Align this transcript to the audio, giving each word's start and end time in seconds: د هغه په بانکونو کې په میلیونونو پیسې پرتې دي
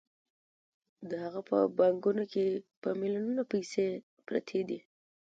د 1.09 1.11
هغه 1.23 1.41
په 1.49 1.57
بانکونو 1.79 2.23
کې 2.31 2.45
په 2.81 2.89
میلیونونو 3.01 3.43
پیسې 3.51 3.87
پرتې 4.27 4.59
دي 4.69 4.79